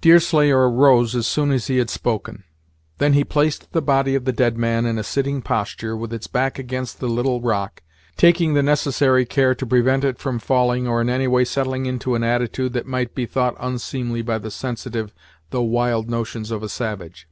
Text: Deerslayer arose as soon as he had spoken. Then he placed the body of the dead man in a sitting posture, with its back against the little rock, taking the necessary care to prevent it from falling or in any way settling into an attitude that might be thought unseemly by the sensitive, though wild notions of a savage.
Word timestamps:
Deerslayer 0.00 0.70
arose 0.70 1.14
as 1.14 1.26
soon 1.26 1.50
as 1.50 1.66
he 1.66 1.76
had 1.76 1.90
spoken. 1.90 2.44
Then 2.96 3.12
he 3.12 3.24
placed 3.24 3.72
the 3.72 3.82
body 3.82 4.14
of 4.14 4.24
the 4.24 4.32
dead 4.32 4.56
man 4.56 4.86
in 4.86 4.96
a 4.96 5.04
sitting 5.04 5.42
posture, 5.42 5.94
with 5.94 6.14
its 6.14 6.26
back 6.26 6.58
against 6.58 6.98
the 6.98 7.08
little 7.10 7.42
rock, 7.42 7.82
taking 8.16 8.54
the 8.54 8.62
necessary 8.62 9.26
care 9.26 9.54
to 9.54 9.66
prevent 9.66 10.02
it 10.02 10.18
from 10.18 10.38
falling 10.38 10.88
or 10.88 11.02
in 11.02 11.10
any 11.10 11.28
way 11.28 11.44
settling 11.44 11.84
into 11.84 12.14
an 12.14 12.24
attitude 12.24 12.72
that 12.72 12.86
might 12.86 13.14
be 13.14 13.26
thought 13.26 13.54
unseemly 13.60 14.22
by 14.22 14.38
the 14.38 14.50
sensitive, 14.50 15.12
though 15.50 15.60
wild 15.60 16.08
notions 16.08 16.50
of 16.50 16.62
a 16.62 16.70
savage. 16.70 17.28